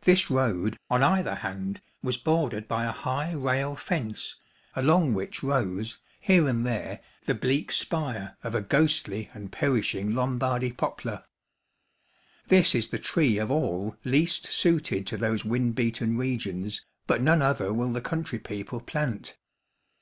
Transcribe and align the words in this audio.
This 0.00 0.30
road, 0.30 0.78
on 0.88 1.02
either 1.02 1.34
hand, 1.34 1.82
was 2.02 2.16
bordered 2.16 2.66
by 2.66 2.86
a 2.86 2.92
high 2.92 3.32
rail 3.32 3.76
fence, 3.76 4.36
along 4.74 5.12
which 5.12 5.42
rose, 5.42 5.98
here 6.18 6.48
and 6.48 6.64
there, 6.64 7.00
the 7.26 7.34
bleak 7.34 7.70
spire 7.70 8.38
of 8.42 8.54
a 8.54 8.62
ghostly 8.62 9.28
and 9.34 9.52
perishing 9.52 10.14
Lombardy 10.14 10.72
poplar. 10.72 11.24
This 12.46 12.74
is 12.74 12.88
the 12.88 12.98
tree 12.98 13.36
of 13.36 13.50
all 13.50 13.96
least 14.02 14.46
suited 14.46 15.06
to 15.08 15.18
those 15.18 15.44
wind 15.44 15.74
beaten 15.74 16.16
regions, 16.16 16.82
but 17.06 17.20
none 17.20 17.42
other 17.42 17.70
will 17.70 17.92
the 17.92 18.00
country 18.00 18.38
people 18.38 18.80
plant. 18.80 19.36